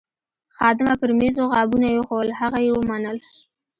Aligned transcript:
خادمه 0.57 0.93
پر 0.99 1.11
میزو 1.19 1.43
غابونه 1.53 1.87
ایښوول، 1.91 2.29
هغه 2.39 2.59
یې 2.65 2.71
ومنل. 2.73 3.17